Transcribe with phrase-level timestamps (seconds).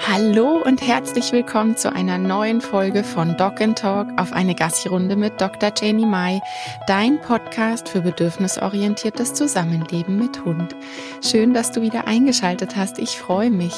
[0.00, 5.16] Hallo und herzlich willkommen zu einer neuen Folge von Dog and Talk auf eine Gassi-Runde
[5.16, 5.72] mit Dr.
[5.76, 6.40] Janie Mai,
[6.86, 10.74] dein Podcast für bedürfnisorientiertes Zusammenleben mit Hund.
[11.22, 12.98] Schön, dass du wieder eingeschaltet hast.
[12.98, 13.74] Ich freue mich.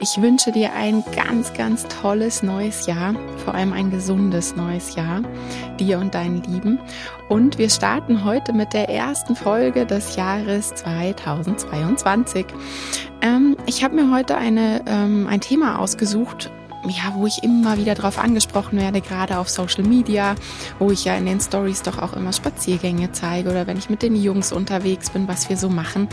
[0.00, 3.14] Ich wünsche dir ein ganz, ganz tolles neues Jahr,
[3.44, 5.22] vor allem ein gesundes neues Jahr,
[5.78, 6.80] dir und deinen Lieben.
[7.28, 12.46] Und wir starten heute mit der ersten Folge des Jahres 2022.
[13.22, 16.50] Ähm, ich habe mir heute eine, ähm, ein Thema ausgesucht,
[16.84, 20.34] ja, wo ich immer wieder darauf angesprochen werde, gerade auf Social Media,
[20.78, 24.02] wo ich ja in den Stories doch auch immer Spaziergänge zeige oder wenn ich mit
[24.02, 26.08] den Jungs unterwegs bin, was wir so machen,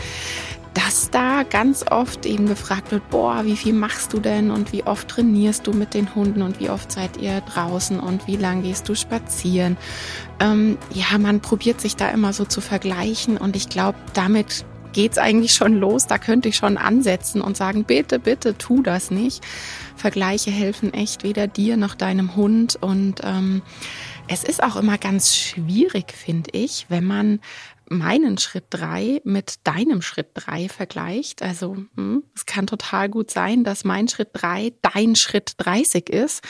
[0.74, 4.82] dass da ganz oft eben gefragt wird, boah, wie viel machst du denn und wie
[4.82, 8.62] oft trainierst du mit den Hunden und wie oft seid ihr draußen und wie lang
[8.62, 9.78] gehst du spazieren?
[10.38, 15.18] Ähm, ja, man probiert sich da immer so zu vergleichen und ich glaube, damit geht's
[15.18, 16.06] eigentlich schon los.
[16.06, 19.44] Da könnte ich schon ansetzen und sagen, bitte, bitte, tu das nicht.
[19.94, 22.78] Vergleiche helfen echt weder dir noch deinem Hund.
[22.80, 23.60] Und ähm,
[24.26, 27.40] es ist auch immer ganz schwierig, finde ich, wenn man
[27.90, 31.42] meinen Schritt drei mit deinem Schritt drei vergleicht.
[31.42, 36.42] Also hm, es kann total gut sein, dass mein Schritt drei dein Schritt 30 ist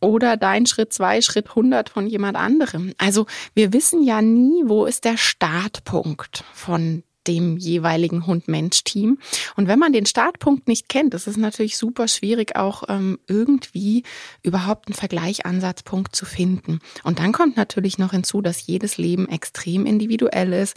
[0.00, 2.94] oder dein Schritt zwei Schritt 100 von jemand anderem.
[2.96, 9.18] Also wir wissen ja nie, wo ist der Startpunkt von dem jeweiligen Hund-Mensch-Team.
[9.56, 14.02] Und wenn man den Startpunkt nicht kennt, ist es natürlich super schwierig, auch ähm, irgendwie
[14.42, 16.80] überhaupt einen Vergleichansatzpunkt zu finden.
[17.04, 20.76] Und dann kommt natürlich noch hinzu, dass jedes Leben extrem individuell ist.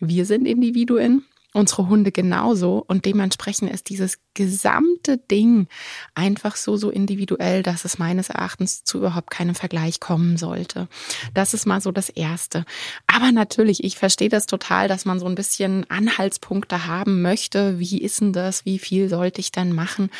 [0.00, 5.68] Wir sind Individuen unsere Hunde genauso und dementsprechend ist dieses gesamte Ding
[6.14, 10.88] einfach so, so individuell, dass es meines Erachtens zu überhaupt keinem Vergleich kommen sollte.
[11.32, 12.64] Das ist mal so das Erste.
[13.06, 17.78] Aber natürlich, ich verstehe das total, dass man so ein bisschen Anhaltspunkte haben möchte.
[17.78, 18.64] Wie ist denn das?
[18.64, 20.10] Wie viel sollte ich denn machen?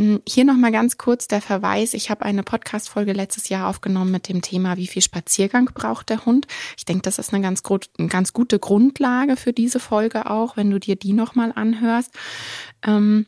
[0.00, 1.92] Hm, hier nochmal ganz kurz der Verweis.
[1.92, 6.24] Ich habe eine Podcast-Folge letztes Jahr aufgenommen mit dem Thema, wie viel Spaziergang braucht der
[6.24, 6.46] Hund.
[6.78, 7.62] Ich denke, das ist eine ganz,
[7.98, 12.14] eine ganz gute Grundlage für diese Folge auch, wenn du dir die nochmal anhörst.
[12.82, 13.26] Ähm,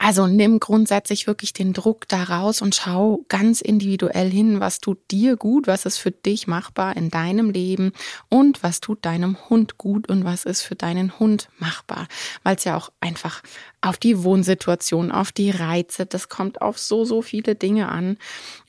[0.00, 4.98] also nimm grundsätzlich wirklich den Druck da raus und schau ganz individuell hin, was tut
[5.10, 7.92] dir gut, was ist für dich machbar in deinem Leben
[8.28, 12.08] und was tut deinem Hund gut und was ist für deinen Hund machbar.
[12.42, 13.42] Weil es ja auch einfach
[13.80, 18.16] auf die Wohnsituation, auf die Reize, das kommt auf so, so viele Dinge an.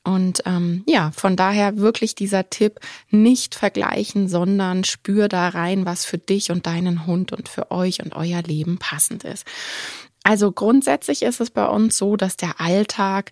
[0.03, 6.05] Und ähm, ja, von daher wirklich dieser Tipp, nicht vergleichen, sondern spür da rein, was
[6.05, 9.45] für dich und deinen Hund und für euch und euer Leben passend ist.
[10.27, 13.31] Also grundsätzlich ist es bei uns so, dass der Alltag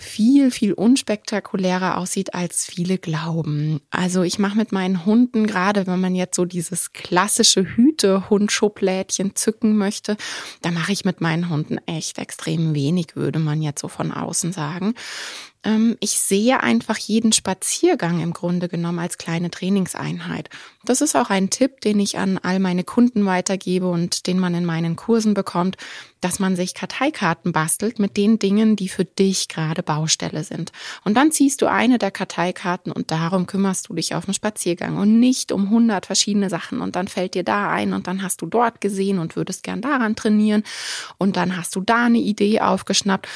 [0.00, 3.80] viel, viel unspektakulärer aussieht, als viele glauben.
[3.90, 9.76] Also ich mache mit meinen Hunden, gerade wenn man jetzt so dieses klassische Hüte-Hund-Schublädchen zücken
[9.76, 10.16] möchte,
[10.62, 14.52] da mache ich mit meinen Hunden echt extrem wenig, würde man jetzt so von außen
[14.52, 14.94] sagen.
[15.64, 20.48] Ähm, ich sehe einfach jeden Spaziergang im Grunde genommen als kleine Trainingseinheit.
[20.84, 24.54] Das ist auch ein Tipp, den ich an all meine Kunden weitergebe und den man
[24.54, 25.76] in meinen Kursen bekommt,
[26.20, 30.70] dass man sich Karteikarten bastelt mit den Dingen, die für dich gerade Baustelle sind.
[31.02, 34.98] Und dann ziehst du eine der Karteikarten und darum kümmerst du dich auf den Spaziergang
[34.98, 36.82] und nicht um hundert verschiedene Sachen.
[36.82, 39.80] Und dann fällt dir da ein und dann hast du dort gesehen und würdest gern
[39.80, 40.62] daran trainieren
[41.16, 43.26] und dann hast du da eine Idee aufgeschnappt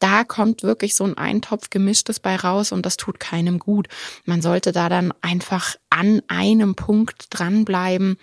[0.00, 3.86] da kommt wirklich so ein Eintopf gemischtes bei raus und das tut keinem gut.
[4.24, 8.16] Man sollte da dann einfach an einem Punkt dranbleiben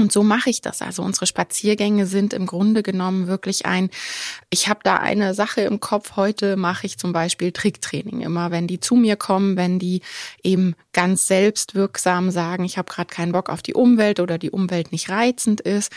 [0.00, 0.82] und so mache ich das.
[0.82, 3.90] Also unsere Spaziergänge sind im Grunde genommen wirklich ein,
[4.48, 8.22] ich habe da eine Sache im Kopf, heute mache ich zum Beispiel Tricktraining.
[8.22, 10.00] Immer wenn die zu mir kommen, wenn die
[10.42, 14.90] eben ganz selbstwirksam sagen, ich habe gerade keinen Bock auf die Umwelt oder die Umwelt
[14.90, 15.92] nicht reizend ist,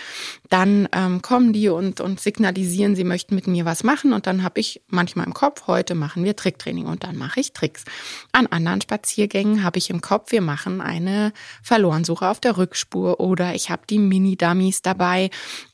[0.49, 4.13] dann ähm, kommen die und, und signalisieren, sie möchten mit mir was machen.
[4.13, 7.53] Und dann habe ich manchmal im Kopf, heute machen wir Tricktraining und dann mache ich
[7.53, 7.85] Tricks.
[8.33, 11.31] An anderen Spaziergängen habe ich im Kopf, wir machen eine
[11.61, 15.29] Verlorensuche auf der Rückspur oder ich habe die Mini-Dummies dabei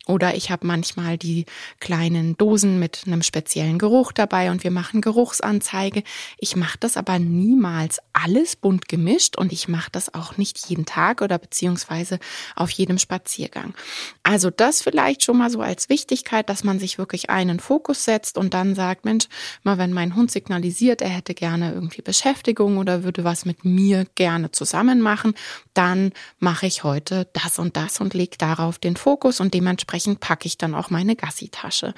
[0.10, 1.46] oder ich habe manchmal die
[1.80, 6.02] kleinen Dosen mit einem speziellen Geruch dabei und wir machen Geruchsanzeige.
[6.40, 10.88] Ich mache das aber niemals alles bunt gemischt und ich mache das auch nicht jeden
[10.88, 12.18] Tag oder beziehungsweise
[12.56, 13.76] auf jedem Spaziergang.
[14.24, 18.40] Also das vielleicht schon mal so als Wichtigkeit, dass man sich wirklich einen Fokus setzt
[18.40, 19.28] und dann sagt, Mensch,
[19.62, 24.08] mal wenn mein Hund signalisiert, er hätte gerne irgendwie Beschäftigung oder würde was mit mir
[24.16, 25.36] gerne zusammen machen,
[25.76, 30.20] dann mache ich heute das und das und lege darauf den Fokus und dementsprechend dementsprechend
[30.20, 31.94] packe ich dann auch meine Gassi-Tasche.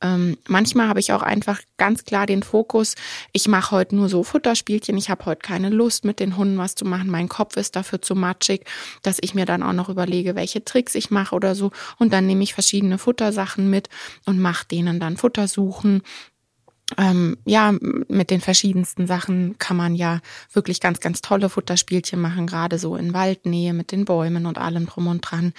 [0.00, 2.94] Ähm, manchmal habe ich auch einfach ganz klar den Fokus,
[3.32, 6.74] ich mache heute nur so Futterspielchen, ich habe heute keine Lust mit den Hunden was
[6.74, 8.64] zu machen, mein Kopf ist dafür zu matschig,
[9.02, 12.26] dass ich mir dann auch noch überlege, welche Tricks ich mache oder so und dann
[12.26, 13.88] nehme ich verschiedene Futtersachen mit
[14.24, 16.02] und mache denen dann Futtersuchen
[16.98, 20.20] ähm, ja, mit den verschiedensten Sachen kann man ja
[20.52, 24.86] wirklich ganz, ganz tolle Futterspielchen machen, gerade so in Waldnähe mit den Bäumen und allem
[24.86, 25.54] drum und dran.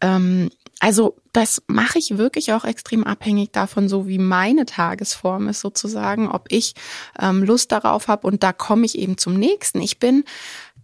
[0.00, 5.60] Ähm, also das mache ich wirklich auch extrem abhängig davon, so wie meine Tagesform ist
[5.60, 6.74] sozusagen, ob ich
[7.18, 8.26] ähm, Lust darauf habe.
[8.26, 9.80] Und da komme ich eben zum nächsten.
[9.80, 10.24] Ich bin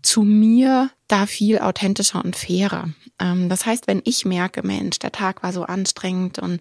[0.01, 2.89] zu mir da viel authentischer und fairer.
[3.19, 6.61] Ähm, das heißt, wenn ich merke, Mensch, der Tag war so anstrengend und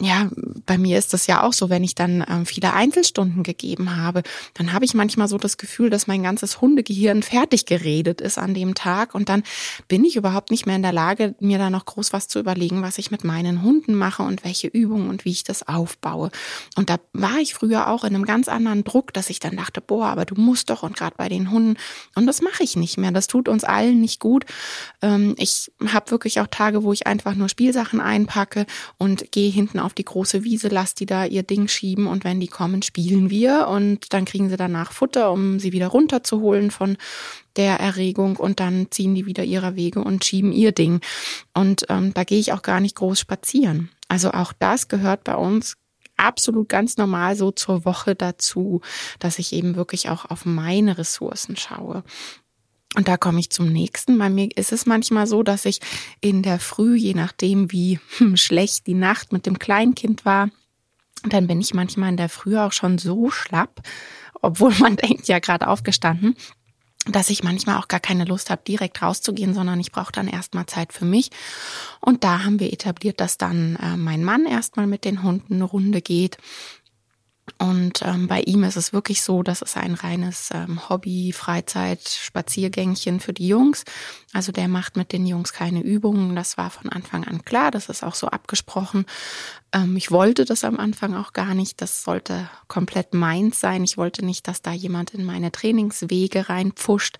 [0.00, 0.28] ja,
[0.66, 4.24] bei mir ist das ja auch so, wenn ich dann ähm, viele Einzelstunden gegeben habe,
[4.54, 8.54] dann habe ich manchmal so das Gefühl, dass mein ganzes Hundegehirn fertig geredet ist an
[8.54, 9.44] dem Tag und dann
[9.86, 12.82] bin ich überhaupt nicht mehr in der Lage, mir da noch groß was zu überlegen,
[12.82, 16.30] was ich mit meinen Hunden mache und welche Übungen und wie ich das aufbaue.
[16.74, 19.80] Und da war ich früher auch in einem ganz anderen Druck, dass ich dann dachte,
[19.80, 21.76] boah, aber du musst doch und gerade bei den Hunden
[22.16, 23.12] und das mache ich nicht mehr.
[23.12, 24.44] Das tut uns allen nicht gut.
[25.02, 28.66] Ähm, ich habe wirklich auch Tage, wo ich einfach nur Spielsachen einpacke
[28.98, 32.40] und gehe hinten auf die große Wiese, lass die da ihr Ding schieben und wenn
[32.40, 36.96] die kommen, spielen wir und dann kriegen sie danach Futter, um sie wieder runterzuholen von
[37.56, 41.00] der Erregung und dann ziehen die wieder ihrer Wege und schieben ihr Ding.
[41.54, 43.90] Und ähm, da gehe ich auch gar nicht groß spazieren.
[44.08, 45.76] Also auch das gehört bei uns
[46.16, 48.80] absolut ganz normal so zur Woche dazu,
[49.18, 52.04] dass ich eben wirklich auch auf meine Ressourcen schaue.
[52.96, 54.18] Und da komme ich zum nächsten.
[54.18, 55.80] Bei mir ist es manchmal so, dass ich
[56.20, 60.48] in der Früh, je nachdem wie hm, schlecht die Nacht mit dem Kleinkind war,
[61.24, 63.82] dann bin ich manchmal in der Früh auch schon so schlapp,
[64.40, 66.36] obwohl man denkt, ja gerade aufgestanden,
[67.06, 70.66] dass ich manchmal auch gar keine Lust habe, direkt rauszugehen, sondern ich brauche dann erstmal
[70.66, 71.30] Zeit für mich.
[72.00, 75.64] Und da haben wir etabliert, dass dann äh, mein Mann erstmal mit den Hunden eine
[75.64, 76.38] Runde geht
[77.64, 82.06] und ähm, bei ihm ist es wirklich so, das ist ein reines ähm, Hobby, Freizeit,
[82.06, 83.84] Spaziergängchen für die Jungs.
[84.34, 86.36] Also der macht mit den Jungs keine Übungen.
[86.36, 87.70] Das war von Anfang an klar.
[87.70, 89.06] Das ist auch so abgesprochen.
[89.72, 91.80] Ähm, ich wollte das am Anfang auch gar nicht.
[91.80, 93.82] Das sollte komplett meins sein.
[93.82, 97.16] Ich wollte nicht, dass da jemand in meine Trainingswege reinpfuscht.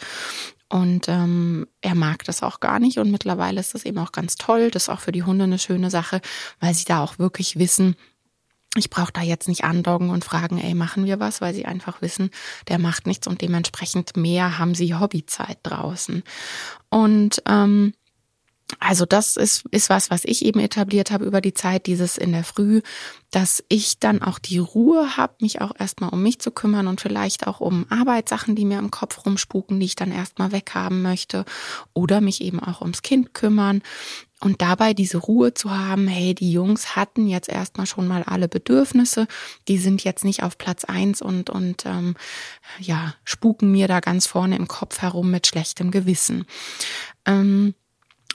[0.69, 2.99] Und ähm, er mag das auch gar nicht.
[2.99, 4.70] Und mittlerweile ist das eben auch ganz toll.
[4.70, 6.20] Das ist auch für die Hunde eine schöne Sache,
[6.61, 7.96] weil sie da auch wirklich wissen,
[8.76, 12.02] ich brauche da jetzt nicht andoggen und fragen, ey, machen wir was, weil sie einfach
[12.02, 12.30] wissen,
[12.68, 16.22] der macht nichts und dementsprechend mehr haben sie Hobbyzeit draußen.
[16.90, 17.94] Und ähm,
[18.80, 22.32] also das ist, ist was, was ich eben etabliert habe über die Zeit, dieses in
[22.32, 22.80] der Früh,
[23.30, 27.00] dass ich dann auch die Ruhe habe, mich auch erstmal um mich zu kümmern und
[27.00, 31.44] vielleicht auch um Arbeitssachen, die mir im Kopf rumspuken, die ich dann erstmal weghaben möchte
[31.92, 33.82] oder mich eben auch ums Kind kümmern
[34.40, 38.48] und dabei diese Ruhe zu haben, hey, die Jungs hatten jetzt erstmal schon mal alle
[38.48, 39.26] Bedürfnisse,
[39.69, 42.14] die sind jetzt nicht auf Platz eins und, und ähm,
[42.78, 46.46] ja, spuken mir da ganz vorne im Kopf herum mit schlechtem Gewissen.
[47.26, 47.75] Ähm,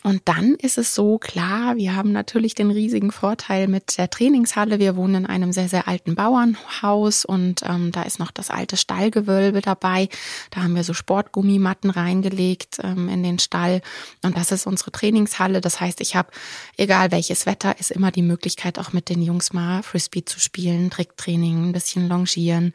[0.02, 4.80] und dann ist es so klar, wir haben natürlich den riesigen Vorteil mit der Trainingshalle.
[4.80, 8.78] Wir wohnen in einem sehr, sehr alten Bauernhaus und ähm, da ist noch das alte
[8.78, 10.08] Stallgewölbe dabei.
[10.52, 13.82] Da haben wir so Sportgummimatten reingelegt ähm, in den Stall
[14.24, 15.60] und das ist unsere Trainingshalle.
[15.60, 16.30] Das heißt, ich habe,
[16.78, 20.92] egal welches Wetter, ist immer die Möglichkeit, auch mit den Jungs mal Frisbee zu spielen,
[20.92, 22.72] Tricktraining, ein bisschen longieren,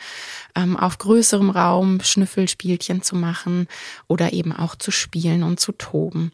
[0.54, 3.66] ähm, auf größerem Raum Schnüffelspielchen zu machen
[4.08, 6.30] oder eben auch zu spielen und zu toben.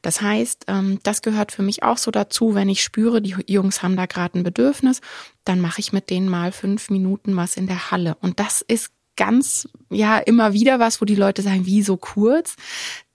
[0.00, 3.34] Das heißt, heißt, ähm, das gehört für mich auch so dazu, wenn ich spüre, die
[3.46, 5.00] Jungs haben da gerade ein Bedürfnis,
[5.44, 8.16] dann mache ich mit denen mal fünf Minuten was in der Halle.
[8.20, 12.56] Und das ist ganz, ja, immer wieder was, wo die Leute sagen, wie so kurz.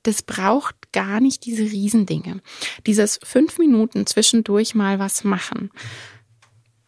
[0.01, 2.41] Das braucht gar nicht diese Riesendinge.
[2.86, 5.70] Dieses fünf Minuten zwischendurch mal was machen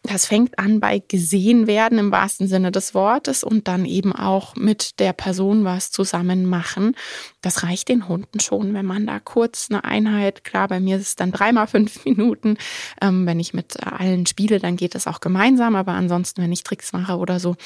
[0.06, 4.56] das fängt an bei gesehen werden im wahrsten Sinne des Wortes und dann eben auch
[4.56, 6.94] mit der Person was zusammen machen.
[7.42, 11.02] Das reicht den Hunden schon, wenn man da kurz eine Einheit, klar, bei mir ist
[11.02, 12.56] es dann dreimal fünf Minuten.
[13.00, 16.62] Ähm, wenn ich mit allen spiele, dann geht das auch gemeinsam, aber ansonsten, wenn ich
[16.62, 17.56] Tricks mache oder so,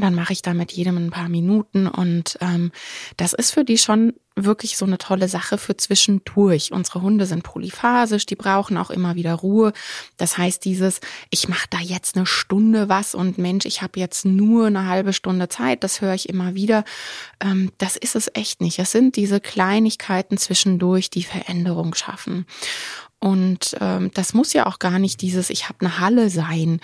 [0.00, 2.72] dann mache ich da mit jedem ein paar Minuten und ähm,
[3.16, 4.14] das ist für die schon
[4.44, 6.72] wirklich so eine tolle Sache für zwischendurch.
[6.72, 9.72] Unsere Hunde sind polyphasisch, die brauchen auch immer wieder Ruhe.
[10.16, 11.00] Das heißt, dieses,
[11.30, 15.12] ich mache da jetzt eine Stunde was und Mensch, ich habe jetzt nur eine halbe
[15.12, 16.84] Stunde Zeit, das höre ich immer wieder.
[17.40, 18.78] Ähm, das ist es echt nicht.
[18.78, 22.46] Es sind diese Kleinigkeiten zwischendurch, die Veränderung schaffen.
[23.20, 26.80] Und ähm, das muss ja auch gar nicht dieses Ich habe eine Halle sein.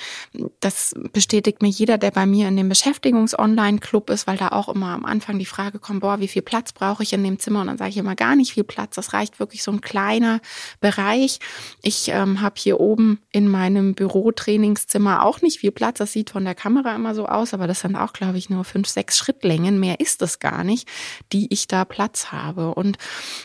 [0.58, 4.88] Das bestätigt mir jeder, der bei mir in dem Beschäftigungs-Online-Club ist, weil da auch immer
[4.88, 7.60] am Anfang die Frage kommt, boah, wie viel Platz brauche ich in dem Zimmer?
[7.60, 8.96] Und dann sage ich immer gar nicht viel Platz.
[8.96, 10.40] Das reicht wirklich so ein kleiner
[10.80, 11.38] Bereich.
[11.82, 15.98] Ich ähm, habe hier oben in meinem Büro-Trainingszimmer auch nicht viel Platz.
[15.98, 18.64] Das sieht von der Kamera immer so aus, aber das sind auch, glaube ich, nur
[18.64, 19.78] fünf, sechs Schrittlängen.
[19.78, 20.88] Mehr ist es gar nicht,
[21.32, 22.74] die ich da Platz habe.
[22.74, 22.98] Und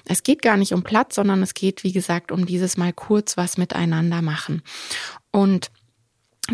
[0.05, 3.37] es geht gar nicht um Platz, sondern es geht, wie gesagt, um dieses mal kurz
[3.37, 4.63] was miteinander machen.
[5.31, 5.69] Und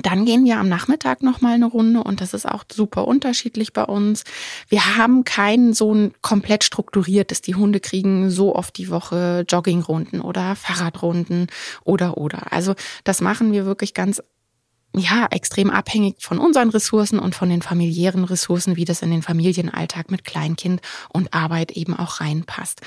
[0.01, 3.71] Dann gehen wir am Nachmittag noch mal eine Runde und das ist auch super unterschiedlich
[3.71, 4.23] bei uns.
[4.67, 7.41] Wir haben kein so ein komplett strukturiertes.
[7.41, 11.47] Die Hunde kriegen so oft die Woche Joggingrunden oder Fahrradrunden
[11.83, 12.51] oder oder.
[12.51, 14.21] Also das machen wir wirklich ganz
[14.97, 19.21] ja, extrem abhängig von unseren Ressourcen und von den familiären Ressourcen, wie das in den
[19.21, 22.81] Familienalltag mit Kleinkind und Arbeit eben auch reinpasst.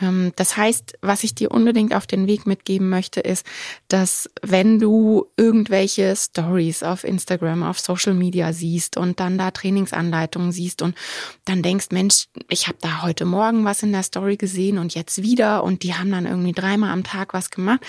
[0.00, 3.46] Ähm, das heißt, was ich dir unbedingt auf den Weg mitgeben möchte, ist,
[3.88, 10.52] dass wenn du irgendwelche Stories auf Instagram, auf Social Media siehst und dann da Trainingsanleitungen
[10.52, 10.96] siehst und
[11.44, 15.22] dann denkst, Mensch, ich habe da heute Morgen was in der Story gesehen und jetzt
[15.22, 17.80] wieder und die haben dann irgendwie dreimal am Tag was gemacht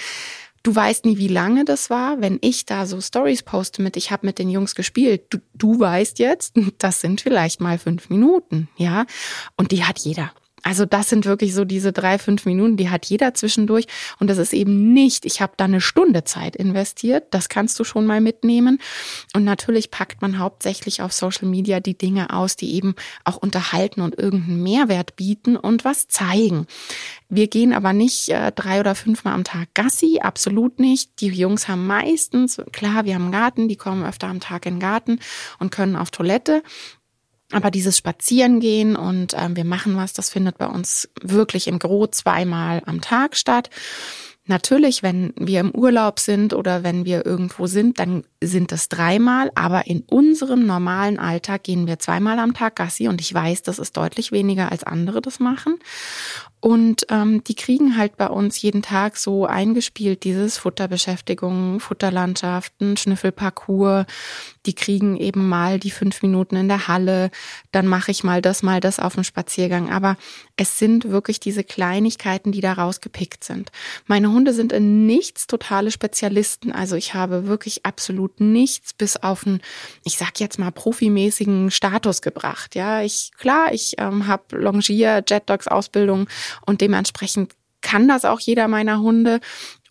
[0.64, 2.22] Du weißt nie, wie lange das war.
[2.22, 5.78] Wenn ich da so Stories poste mit, ich habe mit den Jungs gespielt, du, du
[5.78, 9.06] weißt jetzt, das sind vielleicht mal fünf Minuten, ja.
[9.58, 10.32] Und die hat jeder.
[10.64, 13.86] Also das sind wirklich so diese drei, fünf Minuten, die hat jeder zwischendurch.
[14.20, 17.26] Und das ist eben nicht, ich habe da eine Stunde Zeit investiert.
[17.32, 18.80] Das kannst du schon mal mitnehmen.
[19.36, 24.02] Und natürlich packt man hauptsächlich auf Social Media die Dinge aus, die eben auch unterhalten
[24.02, 26.66] und irgendeinen Mehrwert bieten und was zeigen.
[27.30, 31.20] Wir gehen aber nicht äh, drei oder fünfmal am Tag Gassi, absolut nicht.
[31.20, 34.76] Die Jungs haben meistens, klar, wir haben einen Garten, die kommen öfter am Tag in
[34.76, 35.20] den Garten
[35.60, 36.64] und können auf Toilette.
[37.54, 42.08] Aber dieses Spazierengehen und äh, wir machen was, das findet bei uns wirklich im Gro
[42.08, 43.70] zweimal am Tag statt.
[44.46, 49.52] Natürlich, wenn wir im Urlaub sind oder wenn wir irgendwo sind, dann sind es dreimal,
[49.56, 53.80] aber in unserem normalen Alltag gehen wir zweimal am Tag Gassi und ich weiß, das
[53.80, 55.80] ist deutlich weniger als andere das machen.
[56.64, 64.06] Und ähm, die kriegen halt bei uns jeden Tag so eingespielt, dieses Futterbeschäftigung, Futterlandschaften, Schnüffelparcours.
[64.66, 67.32] Die kriegen eben mal die fünf Minuten in der Halle,
[67.74, 69.92] dann mache ich mal das, mal das auf dem Spaziergang.
[69.92, 70.16] Aber
[70.56, 73.74] es sind wirklich diese Kleinigkeiten, die da rausgepickt sind.
[74.08, 76.72] Meine Hunde sind in nichts totale Spezialisten.
[76.72, 79.62] Also ich habe wirklich absolut nichts bis auf einen,
[80.04, 82.76] ich sag jetzt mal, profimäßigen Status gebracht.
[82.76, 86.28] Ja, ich, klar, ich ähm, habe Longier, Jet Dogs Ausbildung
[86.66, 89.40] und dementsprechend kann das auch jeder meiner Hunde.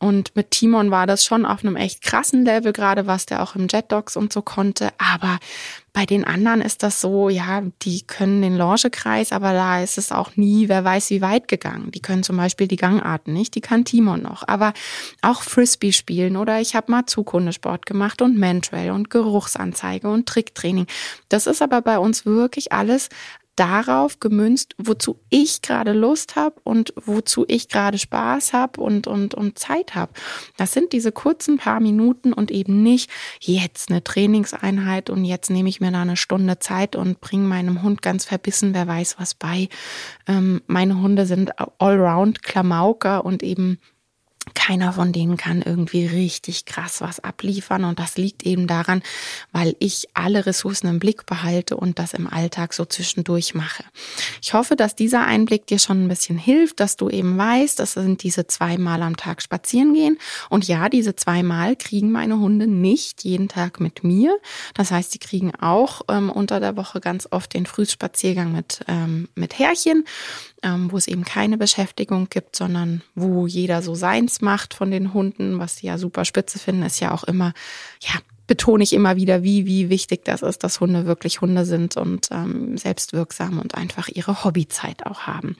[0.02, 3.54] Und mit Timon war das schon auf einem echt krassen Level, gerade was der auch
[3.54, 4.88] im Jet Dogs und so konnte.
[4.98, 5.38] Aber
[5.92, 10.10] bei den anderen ist das so, ja, die können den Longekreis, aber da ist es
[10.10, 11.92] auch nie, wer weiß wie weit gegangen.
[11.92, 14.42] Die können zum Beispiel die Gangarten nicht, die kann Timon noch.
[14.48, 14.72] Aber
[15.20, 20.88] auch Frisbee spielen oder ich habe mal Zukundesport gemacht und Mantrail und Geruchsanzeige und Tricktraining.
[21.28, 23.08] Das ist aber bei uns wirklich alles
[23.56, 29.34] darauf gemünzt, wozu ich gerade Lust habe und wozu ich gerade Spaß habe und, und,
[29.34, 30.12] und Zeit habe.
[30.56, 35.68] Das sind diese kurzen paar Minuten und eben nicht jetzt eine Trainingseinheit und jetzt nehme
[35.68, 39.34] ich mir da eine Stunde Zeit und bringe meinem Hund ganz verbissen, wer weiß was
[39.34, 39.68] bei.
[40.26, 43.78] Ähm, meine Hunde sind allround Klamauker und eben
[44.54, 49.02] keiner von denen kann irgendwie richtig krass was abliefern und das liegt eben daran,
[49.52, 53.84] weil ich alle Ressourcen im Blick behalte und das im Alltag so zwischendurch mache.
[54.42, 57.92] Ich hoffe, dass dieser Einblick dir schon ein bisschen hilft, dass du eben weißt, das
[57.92, 60.18] sind diese zweimal am Tag spazieren gehen
[60.50, 64.36] und ja, diese zweimal kriegen meine Hunde nicht jeden Tag mit mir.
[64.74, 69.28] Das heißt, sie kriegen auch ähm, unter der Woche ganz oft den Frühspaziergang mit ähm,
[69.34, 70.04] mit Härchen
[70.62, 75.12] ähm, wo es eben keine Beschäftigung gibt, sondern wo jeder so seins macht von den
[75.12, 77.52] Hunden, was sie ja super spitze finden, ist ja auch immer,
[78.00, 81.96] ja, betone ich immer wieder, wie, wie wichtig das ist, dass Hunde wirklich Hunde sind
[81.96, 85.56] und ähm, selbstwirksam und einfach ihre Hobbyzeit auch haben.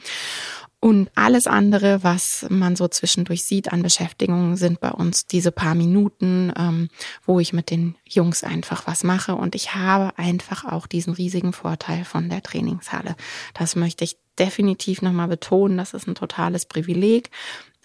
[0.85, 5.77] Und alles andere, was man so zwischendurch sieht an Beschäftigungen, sind bei uns diese paar
[5.77, 6.89] Minuten, ähm,
[7.25, 9.37] wo ich mit den Jungs einfach was mache.
[9.37, 13.15] Und ich habe einfach auch diesen riesigen Vorteil von der Trainingshalle.
[13.55, 15.79] Das möchte ich definitiv nochmal betonen.
[15.79, 17.31] Das ist ein totales Privileg.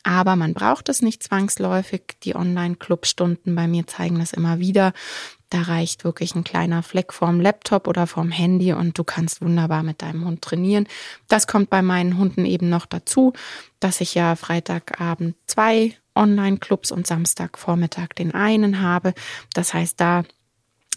[0.08, 2.16] Aber man braucht es nicht zwangsläufig.
[2.24, 4.94] Die Online-Clubstunden bei mir zeigen das immer wieder.
[5.50, 9.84] Da reicht wirklich ein kleiner Fleck vorm Laptop oder vorm Handy und du kannst wunderbar
[9.84, 10.88] mit deinem Hund trainieren.
[11.28, 13.34] Das kommt bei meinen Hunden eben noch dazu,
[13.82, 19.14] dass ich ja Freitagabend zwei Online-Clubs und Samstagvormittag den einen habe.
[19.54, 20.24] Das heißt, da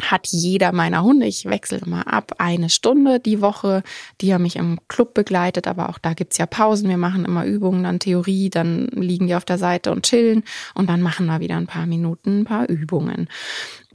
[0.01, 3.83] hat jeder meiner Hunde, ich wechsle immer ab, eine Stunde die Woche,
[4.21, 7.45] die er mich im Club begleitet, aber auch da gibt's ja Pausen, wir machen immer
[7.45, 10.43] Übungen, dann Theorie, dann liegen die auf der Seite und chillen.
[10.75, 13.29] Und dann machen wir wieder ein paar Minuten ein paar Übungen.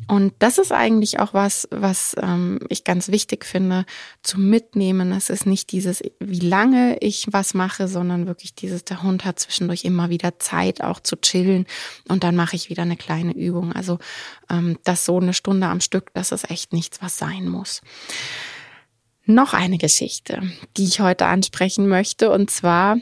[0.07, 3.85] Und das ist eigentlich auch was, was ähm, ich ganz wichtig finde
[4.23, 5.11] zu mitnehmen.
[5.13, 9.39] Es ist nicht dieses, wie lange ich was mache, sondern wirklich dieses, der Hund hat
[9.39, 11.65] zwischendurch immer wieder Zeit, auch zu chillen.
[12.09, 13.71] Und dann mache ich wieder eine kleine Übung.
[13.71, 13.97] Also
[14.49, 17.81] ähm, das so eine Stunde am Stück, das ist echt nichts, was sein muss.
[19.25, 20.41] Noch eine Geschichte,
[20.77, 22.31] die ich heute ansprechen möchte.
[22.31, 22.97] Und zwar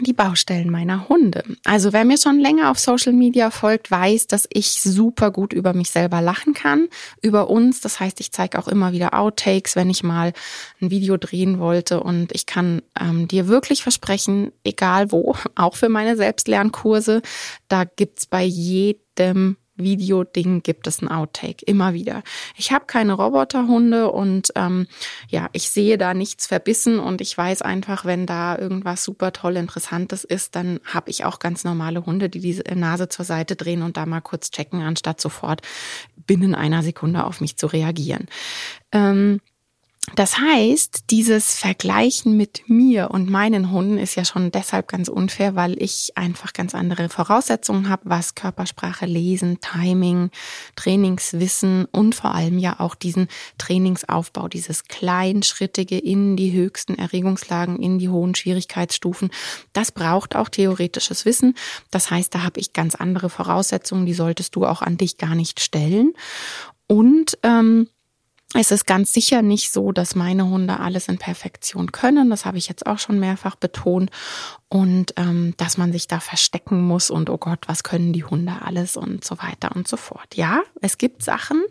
[0.00, 1.44] die Baustellen meiner Hunde.
[1.64, 5.72] Also wer mir schon länger auf Social Media folgt, weiß, dass ich super gut über
[5.72, 6.88] mich selber lachen kann,
[7.22, 7.80] über uns.
[7.80, 10.32] Das heißt, ich zeige auch immer wieder Outtakes, wenn ich mal
[10.80, 12.02] ein Video drehen wollte.
[12.02, 17.22] Und ich kann ähm, dir wirklich versprechen, egal wo, auch für meine Selbstlernkurse,
[17.68, 22.22] da gibt's bei jedem Videoding gibt es ein Outtake, immer wieder.
[22.56, 24.86] Ich habe keine Roboterhunde und ähm,
[25.28, 29.56] ja, ich sehe da nichts verbissen und ich weiß einfach, wenn da irgendwas super toll
[29.56, 33.82] Interessantes ist, dann habe ich auch ganz normale Hunde, die die Nase zur Seite drehen
[33.82, 35.62] und da mal kurz checken, anstatt sofort
[36.26, 38.26] binnen einer Sekunde auf mich zu reagieren.
[38.92, 39.40] Ähm,
[40.12, 45.56] das heißt, dieses Vergleichen mit mir und meinen Hunden ist ja schon deshalb ganz unfair,
[45.56, 50.30] weil ich einfach ganz andere Voraussetzungen habe, was Körpersprache, Lesen, Timing,
[50.76, 57.98] Trainingswissen und vor allem ja auch diesen Trainingsaufbau, dieses kleinschrittige in die höchsten Erregungslagen, in
[57.98, 59.30] die hohen Schwierigkeitsstufen.
[59.72, 61.54] Das braucht auch theoretisches Wissen.
[61.90, 65.34] Das heißt, da habe ich ganz andere Voraussetzungen, die solltest du auch an dich gar
[65.34, 66.12] nicht stellen.
[66.86, 67.88] Und ähm,
[68.56, 72.30] es ist ganz sicher nicht so, dass meine Hunde alles in Perfektion können.
[72.30, 74.10] Das habe ich jetzt auch schon mehrfach betont.
[74.68, 78.54] Und ähm, dass man sich da verstecken muss und oh Gott, was können die Hunde
[78.62, 80.34] alles und so weiter und so fort.
[80.34, 81.62] Ja, es gibt Sachen,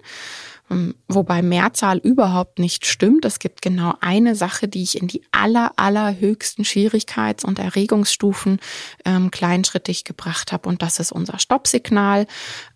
[1.08, 3.26] wobei Mehrzahl überhaupt nicht stimmt.
[3.26, 8.60] Es gibt genau eine Sache, die ich in die aller, allerhöchsten Schwierigkeits- und Erregungsstufen
[9.06, 10.70] ähm, kleinschrittig gebracht habe.
[10.70, 12.28] Und das ist unser Stoppsignal,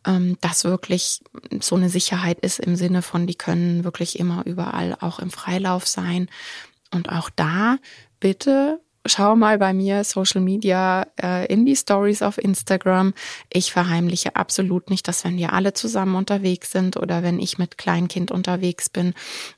[0.06, 1.22] ähm, das wirklich
[1.60, 5.88] so eine Sicherheit ist im Sinne von, die können wirklich immer überall auch im Freilauf
[5.88, 6.30] sein.
[6.92, 7.78] Und auch da
[8.20, 13.14] bitte schau mal bei mir Social Media äh, in die Stories auf Instagram.
[13.52, 17.78] Ich verheimliche absolut nicht, dass wenn wir alle zusammen unterwegs sind oder wenn ich mit
[17.78, 19.14] Kleinkind unterwegs bin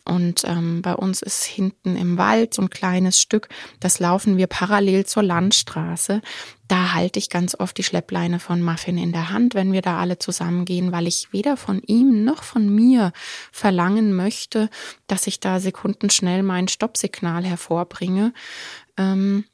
[0.06, 4.48] und ähm, bei uns ist hinten im Wald so ein kleines Stück, das laufen wir
[4.48, 6.22] parallel zur Landstraße.
[6.70, 10.00] Da halte ich ganz oft die Schleppleine von Muffin in der Hand, wenn wir da
[10.00, 13.12] alle zusammengehen, weil ich weder von ihm noch von mir
[13.52, 14.70] verlangen möchte,
[15.08, 18.34] dass ich da sekundenschnell mein Stoppsignal hervorbringe.
[19.00, 19.46] Ähm,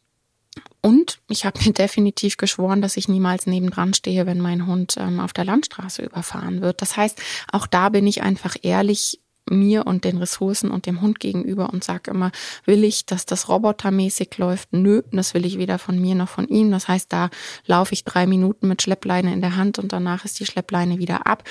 [0.81, 5.19] und ich habe mir definitiv geschworen, dass ich niemals nebendran stehe, wenn mein Hund ähm,
[5.19, 6.81] auf der Landstraße überfahren wird.
[6.81, 11.19] Das heißt, auch da bin ich einfach ehrlich mir und den Ressourcen und dem Hund
[11.19, 12.31] gegenüber und sage immer,
[12.65, 14.73] will ich, dass das robotermäßig läuft?
[14.73, 16.71] Nö, das will ich weder von mir noch von ihm.
[16.71, 17.29] Das heißt, da
[17.65, 21.27] laufe ich drei Minuten mit Schleppleine in der Hand und danach ist die Schleppleine wieder
[21.27, 21.43] ab.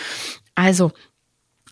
[0.56, 0.92] Also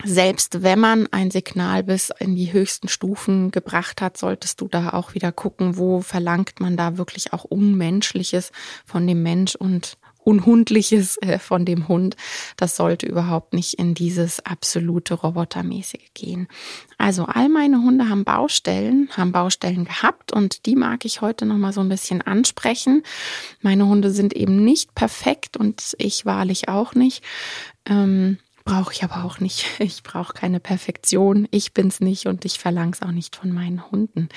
[0.05, 4.91] selbst wenn man ein Signal bis in die höchsten Stufen gebracht hat, solltest du da
[4.91, 8.53] auch wieder gucken, wo verlangt man da wirklich auch Unmenschliches
[8.85, 12.17] von dem Mensch und Unhundliches äh, von dem Hund.
[12.57, 16.47] Das sollte überhaupt nicht in dieses absolute Robotermäßige gehen.
[16.97, 21.57] Also all meine Hunde haben Baustellen, haben Baustellen gehabt und die mag ich heute noch
[21.57, 23.03] mal so ein bisschen ansprechen.
[23.61, 27.25] Meine Hunde sind eben nicht perfekt und ich wahrlich auch nicht.
[27.87, 29.67] Ähm, Brauche ich aber auch nicht.
[29.81, 31.49] Ich brauche keine Perfektion.
[31.51, 34.29] Ich bin's nicht und ich verlange es auch nicht von meinen Hunden.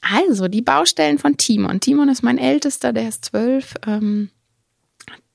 [0.00, 1.80] Also, die Baustellen von Timon.
[1.80, 3.74] Timon ist mein Ältester, der ist zwölf.
[3.86, 4.30] Ähm,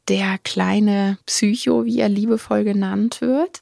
[0.08, 3.60] der kleine Psycho, wie er liebevoll genannt wird.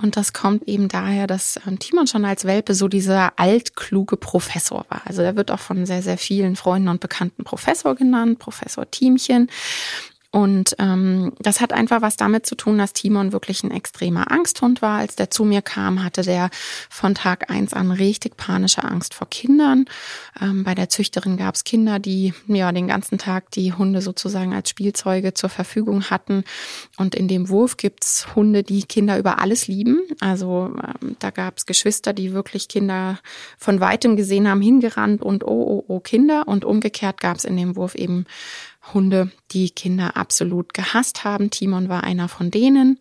[0.00, 4.86] Und das kommt eben daher, dass ähm, Timon schon als Welpe so dieser altkluge Professor
[4.88, 5.02] war.
[5.04, 9.50] Also er wird auch von sehr, sehr vielen Freunden und Bekannten Professor genannt, Professor Tiemchen.
[10.30, 14.82] Und ähm, das hat einfach was damit zu tun, dass Timon wirklich ein extremer Angsthund
[14.82, 14.98] war.
[14.98, 16.50] Als der zu mir kam, hatte der
[16.90, 19.86] von Tag eins an richtig panische Angst vor Kindern.
[20.38, 24.52] Ähm, bei der Züchterin gab es Kinder, die ja den ganzen Tag die Hunde sozusagen
[24.52, 26.44] als Spielzeuge zur Verfügung hatten.
[26.98, 30.02] Und in dem Wurf gibt's Hunde, die Kinder über alles lieben.
[30.20, 33.18] Also ähm, da gab's Geschwister, die wirklich Kinder
[33.56, 36.46] von weitem gesehen haben, hingerannt und oh, oh, oh, Kinder.
[36.46, 38.26] Und umgekehrt gab's in dem Wurf eben
[38.92, 41.50] Hunde, die Kinder absolut gehasst haben.
[41.50, 42.98] Timon war einer von denen.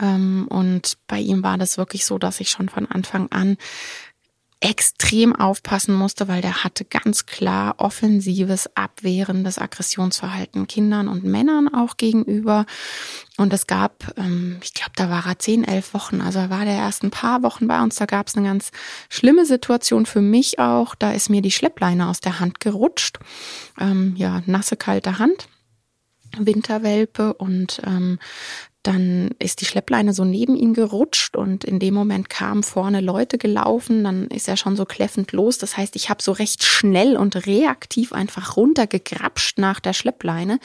[0.00, 3.56] Ähm, und bei ihm war das wirklich so, dass ich schon von Anfang an
[4.60, 11.98] extrem aufpassen musste, weil der hatte ganz klar offensives, abwehrendes Aggressionsverhalten Kindern und Männern auch
[11.98, 12.64] gegenüber.
[13.36, 16.64] Und es gab, ähm, ich glaube, da war er zehn, elf Wochen, also er war
[16.64, 17.96] der ersten paar Wochen bei uns.
[17.96, 18.70] Da gab es eine ganz
[19.10, 20.94] schlimme Situation für mich auch.
[20.94, 23.18] Da ist mir die Schleppleine aus der Hand gerutscht.
[23.78, 25.48] Ähm, ja, nasse, kalte Hand.
[26.38, 28.18] Winterwelpe und ähm,
[28.86, 33.38] dann ist die Schleppleine so neben ihn gerutscht und in dem Moment kamen vorne Leute
[33.38, 35.58] gelaufen, dann ist er schon so kläffend los.
[35.58, 40.60] Das heißt, ich habe so recht schnell und reaktiv einfach runtergegrapscht nach der Schleppleine.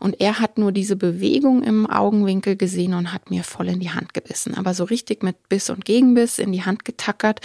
[0.00, 3.90] Und er hat nur diese Bewegung im Augenwinkel gesehen und hat mir voll in die
[3.90, 7.40] Hand gebissen, aber so richtig mit Biss und Gegenbiss in die Hand getackert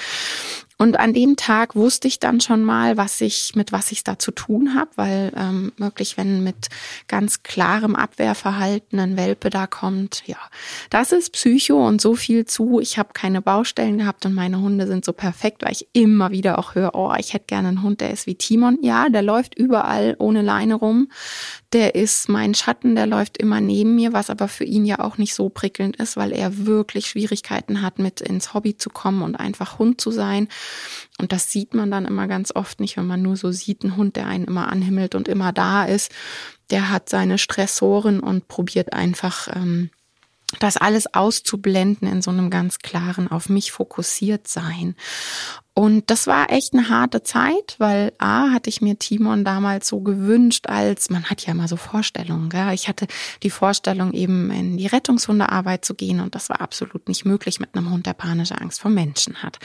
[0.78, 4.20] Und an dem Tag wusste ich dann schon mal, was ich mit was ich da
[4.20, 6.68] zu tun habe, weil ähm, wirklich, wenn mit
[7.08, 10.38] ganz klarem Abwehrverhalten ein Welpe da kommt, ja,
[10.90, 12.82] das ist Psycho und so viel zu.
[12.82, 16.60] Ich habe keine Baustellen gehabt und meine Hunde sind so perfekt, weil ich immer wieder
[16.60, 18.78] auch höre, oh, ich hätte gerne einen Hund, der ist wie Timon.
[18.82, 21.10] Ja, der läuft überall ohne Leine rum.
[21.72, 25.18] Der ist mein Schatten, der läuft immer neben mir, was aber für ihn ja auch
[25.18, 29.36] nicht so prickelnd ist, weil er wirklich Schwierigkeiten hat, mit ins Hobby zu kommen und
[29.36, 30.48] einfach Hund zu sein.
[31.18, 33.96] Und das sieht man dann immer ganz oft nicht, wenn man nur so sieht, ein
[33.96, 36.12] Hund, der einen immer anhimmelt und immer da ist.
[36.70, 39.90] Der hat seine Stressoren und probiert einfach ähm,
[40.60, 44.96] das alles auszublenden in so einem ganz klaren auf mich fokussiert sein.
[45.78, 50.00] Und das war echt eine harte Zeit, weil A hatte ich mir Timon damals so
[50.00, 52.48] gewünscht, als man hat ja immer so Vorstellungen.
[52.50, 52.74] Gell?
[52.74, 53.08] Ich hatte
[53.44, 57.76] die Vorstellung, eben in die Rettungshundearbeit zu gehen und das war absolut nicht möglich mit
[57.76, 59.60] einem Hund, der panische Angst vor Menschen hat.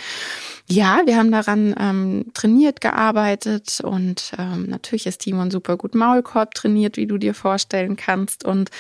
[0.68, 6.54] Ja, wir haben daran ähm, trainiert, gearbeitet und ähm, natürlich ist Timon super gut Maulkorb
[6.54, 8.70] trainiert, wie du dir vorstellen kannst und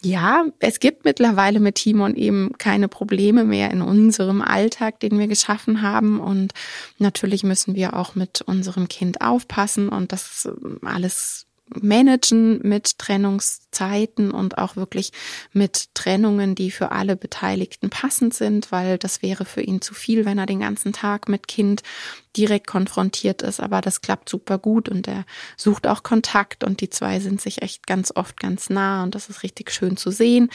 [0.00, 5.26] ja, es gibt mittlerweile mit Timon eben keine Probleme mehr in unserem Alltag, den wir
[5.26, 6.20] geschaffen haben.
[6.20, 6.52] Und
[6.98, 10.48] natürlich müssen wir auch mit unserem Kind aufpassen und das
[10.82, 11.47] alles
[11.80, 15.12] managen mit Trennungszeiten und auch wirklich
[15.52, 20.24] mit Trennungen, die für alle Beteiligten passend sind, weil das wäre für ihn zu viel,
[20.24, 21.82] wenn er den ganzen Tag mit Kind
[22.36, 23.60] direkt konfrontiert ist.
[23.60, 25.24] Aber das klappt super gut und er
[25.56, 29.28] sucht auch Kontakt und die zwei sind sich echt ganz oft ganz nah und das
[29.28, 30.50] ist richtig schön zu sehen.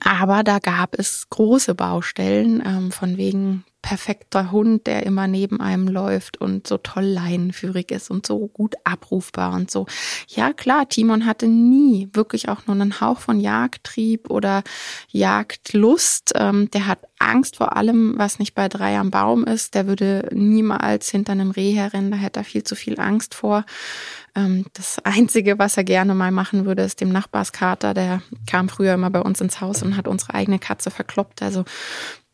[0.00, 5.88] Aber da gab es große Baustellen, ähm, von wegen perfekter Hund, der immer neben einem
[5.88, 9.86] läuft und so toll leinenführig ist und so gut abrufbar und so.
[10.28, 14.62] Ja, klar, Timon hatte nie wirklich auch nur einen Hauch von Jagdtrieb oder
[15.10, 16.32] Jagdlust.
[16.36, 19.74] Ähm, der hat Angst vor allem, was nicht bei drei am Baum ist.
[19.74, 23.64] Der würde niemals hinter einem Reh herrennen, da hätte er viel zu viel Angst vor.
[24.34, 28.94] Ähm, das Einzige, was er gerne mal machen würde, ist dem Nachbarskater, der kam früher
[28.94, 31.42] immer bei uns ins Haus und hat unsere eigene Katze verkloppt.
[31.42, 31.64] Also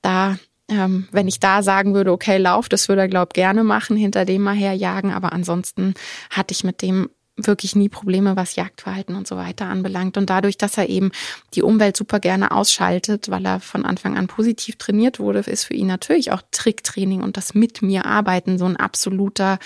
[0.03, 0.37] da
[0.69, 4.25] ähm, wenn ich da sagen würde, okay, lauf, das würde er, glaub, gerne machen, hinter
[4.25, 5.13] dem mal herjagen.
[5.13, 5.95] Aber ansonsten
[6.31, 7.09] hatte ich mit dem
[7.47, 10.17] wirklich nie Probleme, was Jagdverhalten und so weiter anbelangt.
[10.17, 11.13] Und dadurch, dass er eben
[11.55, 15.75] die Umwelt super gerne ausschaltet, weil er von Anfang an positiv trainiert wurde, ist für
[15.75, 19.59] ihn natürlich auch Tricktraining und das mit mir arbeiten so ein absoluter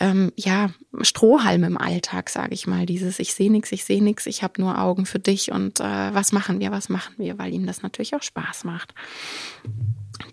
[0.00, 2.86] ähm, ja Strohhalm im Alltag, sage ich mal.
[2.86, 6.14] Dieses ich sehe nichts, ich sehe nichts, ich habe nur Augen für dich und äh,
[6.14, 8.94] was machen wir, was machen wir, weil ihm das natürlich auch Spaß macht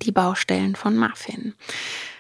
[0.02, 1.54] die Baustellen von Muffin.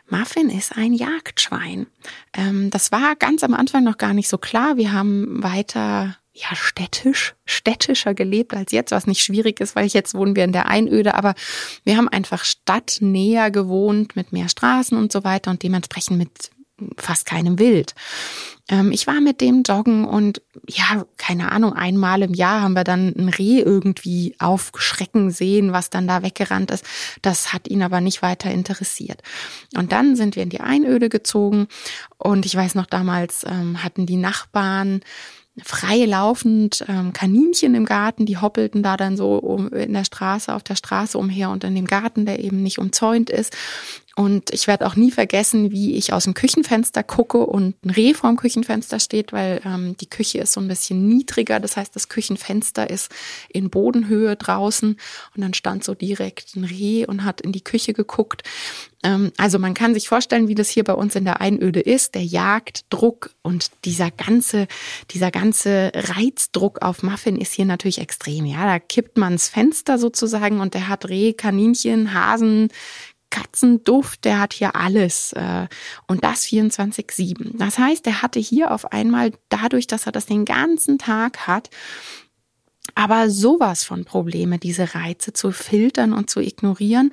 [0.09, 1.87] Muffin ist ein Jagdschwein.
[2.33, 4.77] Ähm, das war ganz am Anfang noch gar nicht so klar.
[4.77, 10.15] Wir haben weiter ja städtisch, städtischer gelebt als jetzt, was nicht schwierig ist, weil jetzt
[10.15, 11.35] wohnen wir in der Einöde, aber
[11.83, 16.49] wir haben einfach stadtnäher gewohnt mit mehr Straßen und so weiter und dementsprechend mit
[16.97, 17.93] fast keinem Wild.
[18.69, 22.83] Ähm, ich war mit dem joggen und ja, keine Ahnung, einmal im Jahr haben wir
[22.83, 26.85] dann ein Reh irgendwie aufschrecken sehen, was dann da weggerannt ist.
[27.21, 29.21] Das hat ihn aber nicht weiter interessiert.
[29.75, 31.67] Und dann sind wir in die Einöde gezogen
[32.17, 35.01] und ich weiß noch damals ähm, hatten die Nachbarn
[35.61, 40.53] frei laufend ähm, Kaninchen im Garten, die hoppelten da dann so um, in der Straße,
[40.53, 43.55] auf der Straße umher und in dem Garten, der eben nicht umzäunt ist.
[44.15, 48.13] Und ich werde auch nie vergessen, wie ich aus dem Küchenfenster gucke und ein Reh
[48.13, 51.59] vorm Küchenfenster steht, weil ähm, die Küche ist so ein bisschen niedriger.
[51.59, 53.11] Das heißt, das Küchenfenster ist
[53.49, 54.97] in Bodenhöhe draußen.
[55.35, 58.43] Und dann stand so direkt ein Reh und hat in die Küche geguckt.
[59.03, 62.13] Ähm, also man kann sich vorstellen, wie das hier bei uns in der Einöde ist.
[62.13, 64.67] Der Jagddruck und dieser ganze,
[65.09, 68.45] dieser ganze Reizdruck auf Muffin ist hier natürlich extrem.
[68.45, 72.69] Ja, da kippt man das Fenster sozusagen und der hat Reh, Kaninchen, Hasen,
[73.33, 75.33] Katzenduft, der hat hier alles.
[75.33, 75.67] Äh,
[76.07, 77.57] und das 24-7.
[77.57, 81.71] Das heißt, er hatte hier auf einmal, dadurch, dass er das den ganzen Tag hat,
[82.93, 87.11] aber sowas von Probleme, diese Reize zu filtern und zu ignorieren,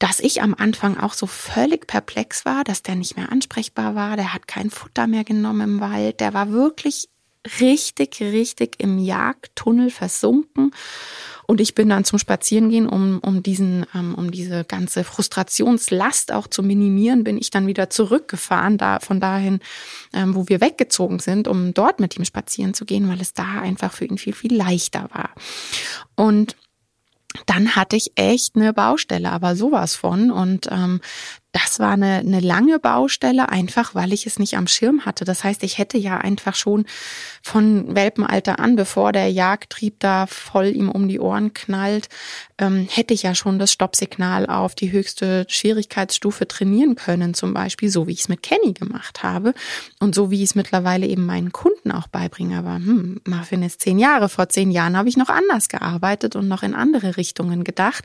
[0.00, 4.16] dass ich am Anfang auch so völlig perplex war, dass der nicht mehr ansprechbar war,
[4.16, 7.08] der hat kein Futter mehr genommen im Wald, der war wirklich
[7.60, 10.72] richtig, richtig im Jagdtunnel versunken
[11.50, 16.46] und ich bin dann zum Spazierengehen, um, um diesen, ähm, um diese ganze Frustrationslast auch
[16.46, 19.58] zu minimieren, bin ich dann wieder zurückgefahren, da von dahin,
[20.12, 23.62] ähm, wo wir weggezogen sind, um dort mit ihm spazieren zu gehen, weil es da
[23.62, 25.30] einfach für ihn viel, viel leichter war.
[26.14, 26.54] Und
[27.46, 30.30] dann hatte ich echt eine Baustelle, aber sowas von.
[30.30, 31.00] Und ähm,
[31.52, 35.24] das war eine, eine lange Baustelle, einfach weil ich es nicht am Schirm hatte.
[35.24, 36.86] Das heißt, ich hätte ja einfach schon
[37.42, 42.08] von Welpenalter an, bevor der Jagdtrieb da voll ihm um die Ohren knallt,
[42.58, 47.90] ähm, hätte ich ja schon das Stoppsignal auf die höchste Schwierigkeitsstufe trainieren können, zum Beispiel,
[47.90, 49.54] so wie ich es mit Kenny gemacht habe
[49.98, 52.58] und so wie ich es mittlerweile eben meinen Kunden auch beibringe.
[52.58, 54.28] Aber hm, Marvin ist zehn Jahre.
[54.28, 58.04] Vor zehn Jahren habe ich noch anders gearbeitet und noch in andere Richtungen gedacht.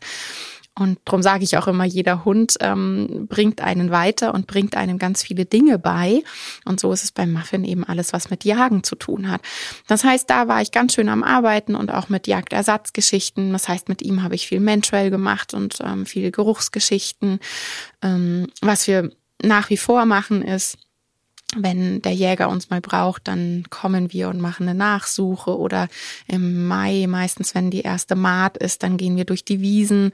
[0.78, 4.98] Und darum sage ich auch immer, jeder Hund ähm, bringt einen weiter und bringt einem
[4.98, 6.22] ganz viele Dinge bei.
[6.66, 9.42] Und so ist es beim Muffin eben alles, was mit Jagen zu tun hat.
[9.88, 13.54] Das heißt, da war ich ganz schön am Arbeiten und auch mit Jagdersatzgeschichten.
[13.54, 17.40] Das heißt, mit ihm habe ich viel Mentrail gemacht und ähm, viele Geruchsgeschichten.
[18.02, 19.12] Ähm, was wir
[19.42, 20.78] nach wie vor machen ist,
[21.56, 25.88] wenn der Jäger uns mal braucht, dann kommen wir und machen eine Nachsuche oder
[26.28, 30.12] im Mai, meistens wenn die erste Maat ist, dann gehen wir durch die Wiesen.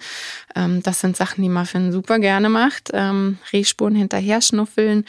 [0.56, 2.92] Ähm, das sind Sachen, die Muffin super gerne macht.
[2.94, 5.06] Ähm, Rehspuren hinterher schnuffeln.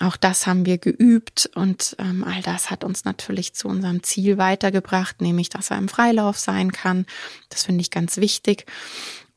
[0.00, 4.36] Auch das haben wir geübt und ähm, all das hat uns natürlich zu unserem Ziel
[4.38, 7.06] weitergebracht, nämlich dass er im Freilauf sein kann.
[7.48, 8.66] Das finde ich ganz wichtig.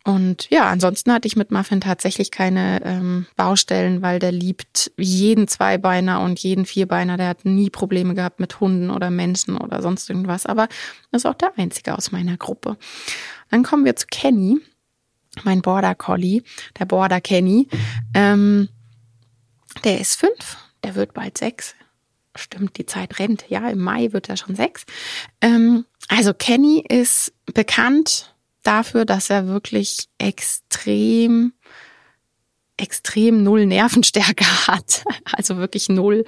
[0.10, 5.48] Und ja, ansonsten hatte ich mit Muffin tatsächlich keine ähm, Baustellen, weil der liebt jeden
[5.48, 7.16] Zweibeiner und jeden Vierbeiner.
[7.16, 10.48] Der hat nie Probleme gehabt mit Hunden oder Menschen oder sonst irgendwas.
[10.48, 10.68] Aber
[11.12, 12.76] ist auch der einzige aus meiner Gruppe.
[13.52, 14.58] Dann kommen wir zu Kenny,
[15.44, 16.42] mein Border Collie,
[16.80, 17.68] der Border Kenny.
[18.16, 18.68] Ähm,
[19.84, 21.76] der ist fünf, der wird bald sechs.
[22.36, 23.46] Stimmt, die Zeit rennt.
[23.50, 24.88] Ja, im Mai wird er schon sechs.
[25.42, 28.29] Ähm, also Kenny ist bekannt
[28.64, 31.54] dafür, dass er wirklich extrem
[32.80, 35.04] extrem null Nervenstärke hat.
[35.34, 36.26] Also wirklich null.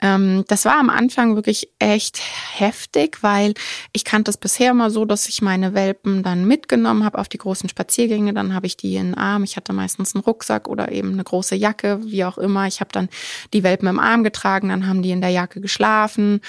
[0.00, 2.20] Ähm, das war am Anfang wirklich echt
[2.54, 3.54] heftig, weil
[3.92, 7.38] ich kannte es bisher immer so, dass ich meine Welpen dann mitgenommen habe auf die
[7.38, 8.32] großen Spaziergänge.
[8.32, 9.44] Dann habe ich die in den Arm.
[9.44, 12.66] Ich hatte meistens einen Rucksack oder eben eine große Jacke, wie auch immer.
[12.66, 13.08] Ich habe dann
[13.52, 16.40] die Welpen im Arm getragen, dann haben die in der Jacke geschlafen.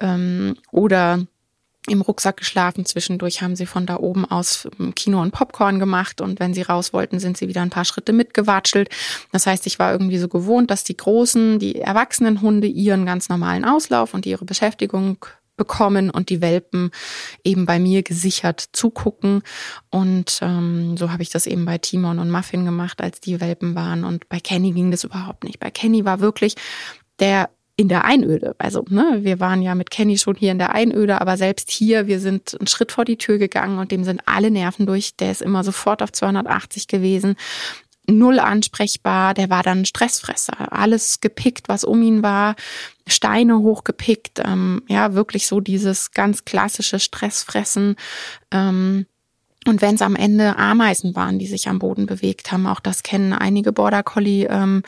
[0.00, 1.26] Ähm, oder
[1.88, 2.86] im Rucksack geschlafen.
[2.86, 6.62] Zwischendurch haben sie von da oben aus ähm, Kino und Popcorn gemacht und wenn sie
[6.62, 8.88] raus wollten, sind sie wieder ein paar Schritte mitgewatschelt.
[9.32, 13.28] Das heißt, ich war irgendwie so gewohnt, dass die großen, die erwachsenen Hunde ihren ganz
[13.28, 15.24] normalen Auslauf und ihre Beschäftigung
[15.56, 16.90] bekommen und die Welpen
[17.44, 19.42] eben bei mir gesichert zugucken.
[19.90, 23.74] Und ähm, so habe ich das eben bei Timon und Muffin gemacht, als die Welpen
[23.74, 24.04] waren.
[24.04, 25.60] Und bei Kenny ging das überhaupt nicht.
[25.60, 26.54] Bei Kenny war wirklich
[27.18, 28.54] der in der Einöde.
[28.58, 32.06] Also, ne, wir waren ja mit Kenny schon hier in der Einöde, aber selbst hier,
[32.06, 35.16] wir sind einen Schritt vor die Tür gegangen und dem sind alle Nerven durch.
[35.16, 37.36] Der ist immer sofort auf 280 gewesen.
[38.06, 40.72] Null ansprechbar, der war dann Stressfresser.
[40.72, 42.56] Alles gepickt, was um ihn war,
[43.06, 47.96] Steine hochgepickt, ähm, ja, wirklich so dieses ganz klassische Stressfressen.
[48.50, 49.06] Ähm,
[49.66, 53.02] und wenn es am Ende Ameisen waren, die sich am Boden bewegt haben, auch das
[53.04, 54.82] kennen einige Border Collie ähm,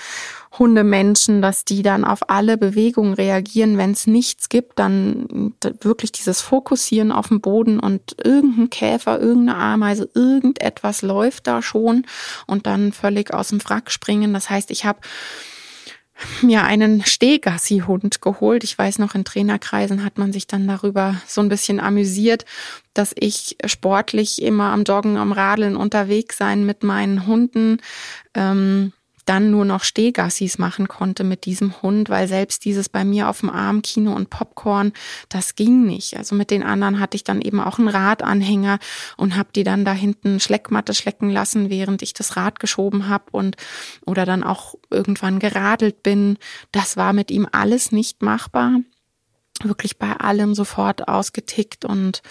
[0.58, 3.78] Hundemenschen, dass die dann auf alle Bewegungen reagieren.
[3.78, 9.58] Wenn es nichts gibt, dann wirklich dieses Fokussieren auf dem Boden und irgendein Käfer, irgendeine
[9.58, 12.06] Ameise, irgendetwas läuft da schon
[12.46, 14.34] und dann völlig aus dem Wrack springen.
[14.34, 14.98] Das heißt, ich habe
[16.42, 18.64] mir einen Stehgassi-Hund geholt.
[18.64, 22.44] Ich weiß noch, in Trainerkreisen hat man sich dann darüber so ein bisschen amüsiert,
[22.94, 27.78] dass ich sportlich immer am Joggen, am Radeln unterwegs sein mit meinen Hunden.
[28.34, 28.92] Ähm,
[29.24, 33.40] dann nur noch Stehgassis machen konnte mit diesem Hund, weil selbst dieses bei mir auf
[33.40, 34.92] dem Arm Kino und Popcorn,
[35.28, 36.16] das ging nicht.
[36.16, 38.78] Also mit den anderen hatte ich dann eben auch einen Radanhänger
[39.16, 43.24] und habe die dann da hinten Schleckmatte schlecken lassen, während ich das Rad geschoben habe
[43.32, 43.56] und
[44.04, 46.38] oder dann auch irgendwann geradelt bin.
[46.72, 48.80] Das war mit ihm alles nicht machbar
[49.62, 52.22] wirklich bei allem sofort ausgetickt und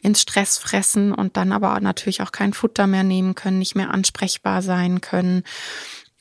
[0.00, 3.90] ins Stress fressen und dann aber natürlich auch kein Futter mehr nehmen können, nicht mehr
[3.90, 5.44] ansprechbar sein können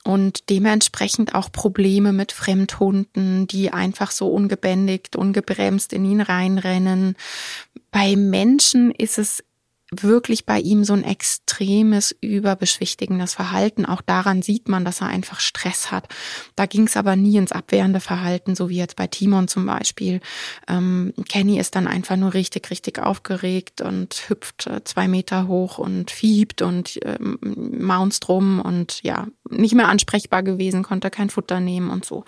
[0.09, 7.15] und dementsprechend auch Probleme mit Fremdhunden, die einfach so ungebändigt, ungebremst in ihn reinrennen.
[7.91, 9.43] Bei Menschen ist es
[9.91, 13.85] wirklich bei ihm so ein extremes überbeschwichtigendes Verhalten.
[13.85, 16.07] Auch daran sieht man, dass er einfach Stress hat.
[16.55, 20.21] Da ging es aber nie ins abwehrende Verhalten, so wie jetzt bei Timon zum Beispiel.
[20.67, 25.79] Ähm, Kenny ist dann einfach nur richtig, richtig aufgeregt und hüpft äh, zwei Meter hoch
[25.79, 31.59] und fiebt und ähm, maunzt rum und ja, nicht mehr ansprechbar gewesen, konnte kein Futter
[31.59, 32.25] nehmen und so.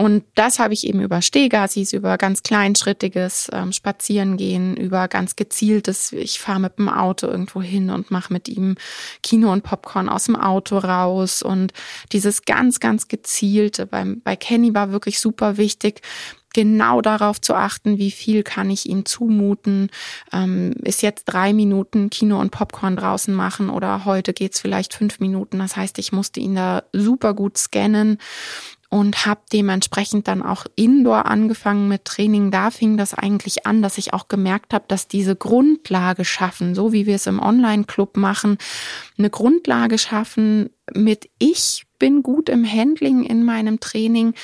[0.00, 6.12] Und das habe ich eben über Stehgassis, über ganz kleinschrittiges ähm, Spazierengehen, über ganz gezieltes,
[6.12, 8.76] ich fahre mit dem Auto irgendwo hin und mache mit ihm
[9.24, 11.42] Kino und Popcorn aus dem Auto raus.
[11.42, 11.72] Und
[12.12, 16.02] dieses ganz, ganz gezielte, beim, bei Kenny war wirklich super wichtig,
[16.54, 19.90] genau darauf zu achten, wie viel kann ich ihm zumuten.
[20.32, 25.18] Ähm, ist jetzt drei Minuten Kino und Popcorn draußen machen oder heute geht's vielleicht fünf
[25.18, 25.58] Minuten.
[25.58, 28.18] Das heißt, ich musste ihn da super gut scannen
[28.90, 32.50] und habe dementsprechend dann auch indoor angefangen mit Training.
[32.50, 36.92] Da fing das eigentlich an, dass ich auch gemerkt habe, dass diese Grundlage schaffen, so
[36.92, 38.56] wie wir es im Online-Club machen,
[39.18, 44.34] eine Grundlage schaffen mit ich bin gut im Handling in meinem Training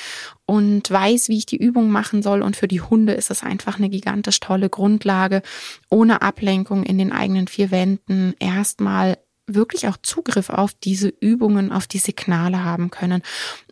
[0.45, 2.41] und weiß, wie ich die Übung machen soll.
[2.41, 5.41] Und für die Hunde ist es einfach eine gigantisch tolle Grundlage,
[5.89, 11.87] ohne Ablenkung in den eigenen vier Wänden erstmal wirklich auch Zugriff auf diese Übungen, auf
[11.87, 13.21] die Signale haben können.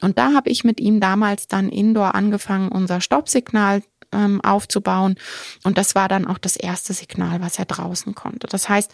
[0.02, 3.82] Und da habe ich mit ihm damals dann indoor angefangen, unser Stoppsignal
[4.12, 5.16] ähm, aufzubauen.
[5.64, 8.48] Und das war dann auch das erste Signal, was er draußen konnte.
[8.48, 8.92] Das heißt,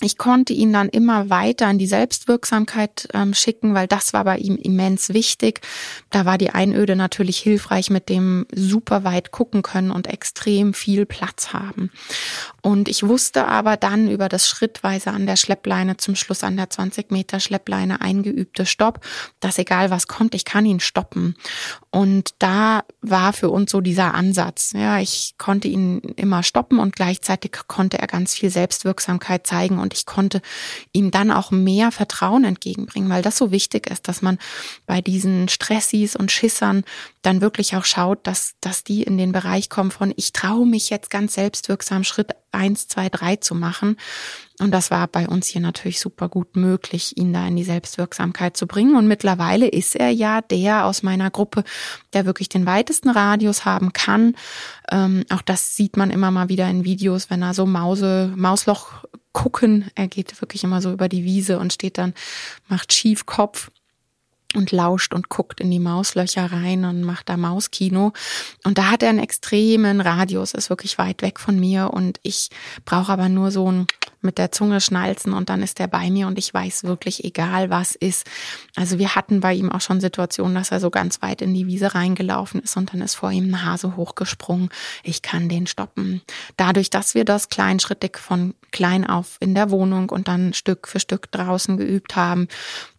[0.00, 4.38] ich konnte ihn dann immer weiter in die Selbstwirksamkeit ähm, schicken, weil das war bei
[4.38, 5.60] ihm immens wichtig.
[6.10, 11.04] Da war die Einöde natürlich hilfreich mit dem super weit gucken können und extrem viel
[11.04, 11.90] Platz haben.
[12.62, 16.70] Und ich wusste aber dann über das schrittweise an der Schleppleine zum Schluss an der
[16.70, 19.00] 20 Meter Schleppleine eingeübte Stopp,
[19.40, 21.34] dass egal was kommt, ich kann ihn stoppen.
[21.90, 24.72] Und da war für uns so dieser Ansatz.
[24.74, 29.94] Ja, ich konnte ihn immer stoppen und gleichzeitig konnte er ganz viel Selbstwirksamkeit zeigen und
[29.94, 30.42] ich konnte
[30.92, 34.38] ihm dann auch mehr Vertrauen entgegenbringen, weil das so wichtig ist, dass man
[34.86, 36.84] bei diesen Stressis und Schissern
[37.22, 40.90] dann wirklich auch schaut, dass, dass die in den Bereich kommen von, ich traue mich
[40.90, 43.96] jetzt ganz selbstwirksam Schritt eins, zwei, drei zu machen.
[44.60, 48.56] Und das war bei uns hier natürlich super gut möglich, ihn da in die Selbstwirksamkeit
[48.56, 48.96] zu bringen.
[48.96, 51.62] Und mittlerweile ist er ja der aus meiner Gruppe,
[52.12, 54.34] der wirklich den weitesten Radius haben kann.
[54.90, 59.04] Ähm, auch das sieht man immer mal wieder in Videos, wenn er so Mause, Mausloch
[59.32, 59.90] gucken.
[59.94, 62.12] Er geht wirklich immer so über die Wiese und steht dann,
[62.66, 63.70] macht Schiefkopf
[64.54, 68.12] und lauscht und guckt in die Mauslöcher rein und macht da Mauskino.
[68.64, 72.48] Und da hat er einen extremen Radius, ist wirklich weit weg von mir und ich
[72.84, 73.86] brauche aber nur so ein
[74.20, 77.70] mit der Zunge schnalzen und dann ist er bei mir und ich weiß wirklich, egal
[77.70, 78.26] was ist.
[78.74, 81.66] Also wir hatten bei ihm auch schon Situationen, dass er so ganz weit in die
[81.66, 84.70] Wiese reingelaufen ist und dann ist vor ihm ein Hase hochgesprungen.
[85.02, 86.22] Ich kann den stoppen.
[86.56, 91.00] Dadurch, dass wir das kleinschrittig von klein auf in der Wohnung und dann Stück für
[91.00, 92.48] Stück draußen geübt haben,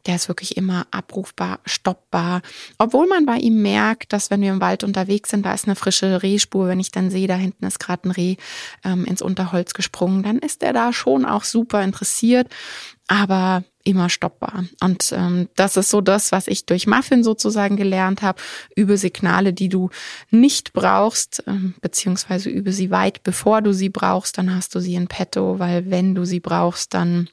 [0.05, 2.41] der ist wirklich immer abrufbar, stoppbar.
[2.77, 5.75] Obwohl man bei ihm merkt, dass wenn wir im Wald unterwegs sind, da ist eine
[5.75, 6.67] frische Rehspur.
[6.67, 8.37] Wenn ich dann sehe, da hinten ist gerade ein Reh
[8.83, 12.47] ähm, ins Unterholz gesprungen, dann ist er da schon auch super interessiert,
[13.07, 14.65] aber immer stoppbar.
[14.81, 18.39] Und ähm, das ist so das, was ich durch Muffin sozusagen gelernt habe,
[18.75, 19.89] über Signale, die du
[20.29, 24.95] nicht brauchst, ähm, beziehungsweise über sie weit bevor du sie brauchst, dann hast du sie
[24.95, 27.29] in petto, weil wenn du sie brauchst, dann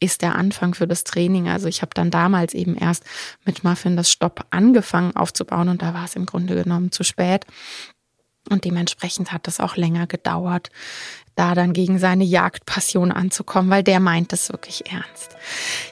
[0.00, 1.48] ist der Anfang für das Training.
[1.48, 3.04] Also ich habe dann damals eben erst
[3.44, 7.44] mit Muffin das Stopp angefangen aufzubauen und da war es im Grunde genommen zu spät.
[8.48, 10.70] Und dementsprechend hat es auch länger gedauert,
[11.38, 15.36] da dann gegen seine Jagdpassion anzukommen, weil der meint das wirklich ernst.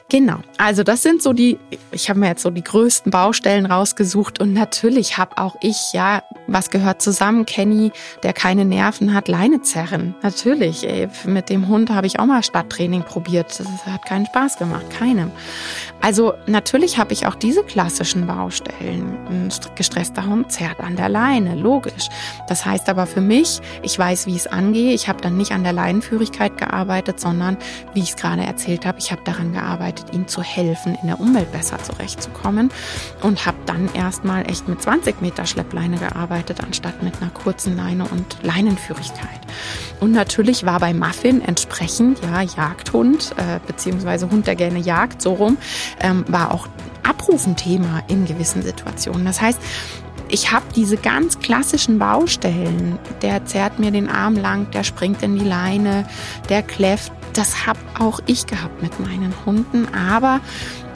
[0.09, 1.57] Genau, also das sind so die,
[1.91, 6.23] ich habe mir jetzt so die größten Baustellen rausgesucht und natürlich habe auch ich, ja,
[6.47, 7.91] was gehört zusammen, Kenny,
[8.23, 10.15] der keine Nerven hat, Leine zerren.
[10.21, 14.57] Natürlich, ey, mit dem Hund habe ich auch mal Stadttraining probiert, das hat keinen Spaß
[14.57, 15.31] gemacht, keinem.
[16.01, 19.17] Also natürlich habe ich auch diese klassischen Baustellen.
[19.29, 22.09] Ein gestresster Hund zerrt an der Leine, logisch.
[22.47, 25.51] Das heißt aber für mich, ich weiß, wie ich es angehe, ich habe dann nicht
[25.51, 27.57] an der Leinenführigkeit gearbeitet, sondern,
[27.93, 31.19] wie ich es gerade erzählt habe, ich habe daran gearbeitet, ihm zu helfen, in der
[31.19, 32.69] Umwelt besser zurechtzukommen
[33.21, 38.05] und habe dann erstmal echt mit 20 Meter Schleppleine gearbeitet, anstatt mit einer kurzen Leine
[38.05, 39.41] und Leinenführigkeit.
[39.99, 45.33] Und natürlich war bei Muffin entsprechend, ja, Jagdhund, äh, beziehungsweise Hund, der gerne jagt, so
[45.33, 45.57] rum,
[45.99, 46.67] ähm, war auch
[47.03, 49.25] Abrufen Thema in gewissen Situationen.
[49.25, 49.59] Das heißt,
[50.29, 52.99] ich habe diese ganz klassischen Baustellen.
[53.21, 56.05] Der zerrt mir den Arm lang, der springt in die Leine,
[56.49, 57.11] der kläfft.
[57.33, 59.87] Das habe auch ich gehabt mit meinen Hunden.
[59.93, 60.39] Aber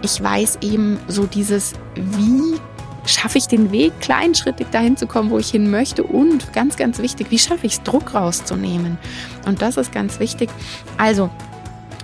[0.01, 2.59] ich weiß eben so dieses, wie
[3.05, 6.03] schaffe ich den Weg, kleinschrittig dahin zu kommen, wo ich hin möchte.
[6.03, 8.97] Und ganz, ganz wichtig, wie schaffe ich es, Druck rauszunehmen.
[9.45, 10.49] Und das ist ganz wichtig.
[10.97, 11.29] Also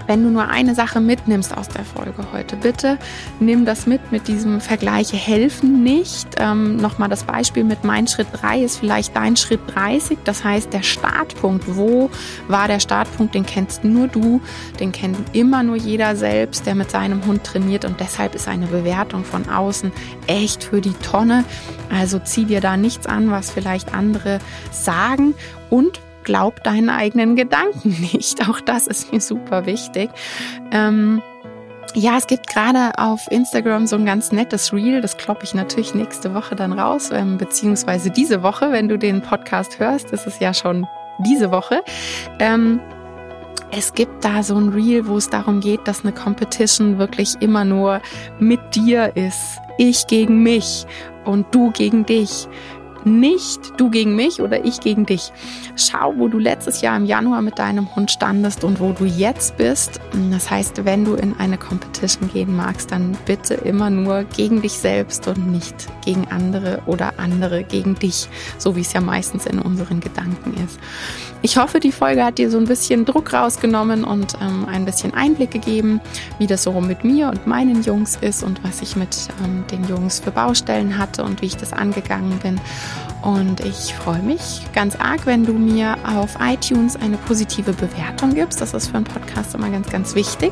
[0.08, 2.98] wenn du nur eine Sache mitnimmst aus der Folge heute, bitte
[3.40, 6.28] nimm das mit mit diesem Vergleiche helfen nicht.
[6.40, 10.20] Ähm, Nochmal das Beispiel mit mein Schritt 3 ist vielleicht dein Schritt 30.
[10.24, 12.10] Das heißt, der Startpunkt, wo
[12.48, 14.42] war der Startpunkt, den kennst nur du,
[14.80, 18.68] den kennt immer nur jeder selbst, der mit seinem Hund trainiert und deshalb ist eine
[18.68, 19.92] Bewertung von außen
[20.28, 21.44] echt für die Tonne.
[21.90, 24.40] Also zieh dir da nichts an, was vielleicht andere
[24.72, 25.34] sagen
[25.70, 28.48] und glaub deinen eigenen Gedanken nicht.
[28.48, 30.10] Auch das ist mir super wichtig.
[30.72, 31.22] Ähm,
[31.96, 35.96] ja, es gibt gerade auf Instagram so ein ganz nettes Reel, das kloppe ich natürlich
[35.96, 40.40] nächste Woche dann raus, ähm, beziehungsweise diese Woche, wenn du den Podcast hörst, ist es
[40.40, 40.86] ja schon
[41.20, 41.82] diese Woche.
[42.40, 42.82] Ähm,
[43.72, 47.64] es gibt da so ein Reel, wo es darum geht, dass eine Competition wirklich immer
[47.64, 48.02] nur
[48.38, 49.60] mit dir ist.
[49.78, 50.86] Ich gegen mich
[51.26, 52.48] und du gegen dich
[53.08, 55.32] nicht du gegen mich oder ich gegen dich.
[55.76, 59.58] Schau, wo du letztes Jahr im Januar mit deinem Hund standest und wo du jetzt
[59.58, 60.00] bist.
[60.32, 64.74] Das heißt, wenn du in eine Competition gehen magst, dann bitte immer nur gegen dich
[64.74, 68.28] selbst und nicht gegen andere oder andere gegen dich,
[68.58, 70.80] so wie es ja meistens in unseren Gedanken ist.
[71.48, 75.14] Ich hoffe, die Folge hat dir so ein bisschen Druck rausgenommen und ähm, ein bisschen
[75.14, 76.02] Einblick gegeben,
[76.40, 79.88] wie das so mit mir und meinen Jungs ist und was ich mit ähm, den
[79.88, 82.60] Jungs für Baustellen hatte und wie ich das angegangen bin.
[83.22, 88.60] Und ich freue mich ganz arg, wenn du mir auf iTunes eine positive Bewertung gibst.
[88.60, 90.52] Das ist für einen Podcast immer ganz, ganz wichtig.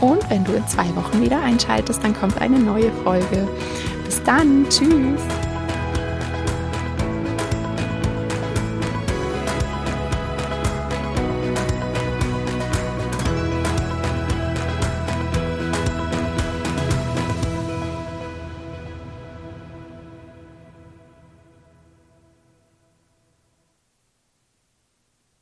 [0.00, 3.46] Und wenn du in zwei Wochen wieder einschaltest, dann kommt eine neue Folge.
[4.06, 4.64] Bis dann.
[4.70, 5.20] Tschüss.